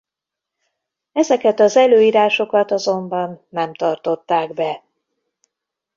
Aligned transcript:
Ezeket 1.11 1.59
az 1.59 1.75
előírásokat 1.77 2.71
azonban 2.71 3.45
nem 3.49 3.73
tartották 3.73 4.53
be. 4.53 4.83